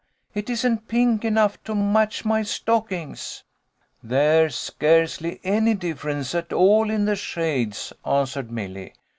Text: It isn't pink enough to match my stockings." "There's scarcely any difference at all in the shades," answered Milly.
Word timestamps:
It 0.33 0.49
isn't 0.49 0.87
pink 0.87 1.23
enough 1.23 1.63
to 1.65 1.75
match 1.75 2.25
my 2.25 2.41
stockings." 2.41 3.43
"There's 4.01 4.55
scarcely 4.55 5.39
any 5.43 5.75
difference 5.75 6.33
at 6.33 6.51
all 6.51 6.89
in 6.89 7.05
the 7.05 7.15
shades," 7.15 7.93
answered 8.03 8.49
Milly. 8.49 8.93